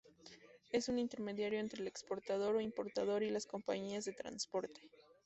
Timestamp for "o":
2.55-2.59